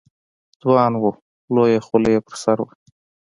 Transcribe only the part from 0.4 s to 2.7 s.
ځوان و، لویه خولۍ یې پر سر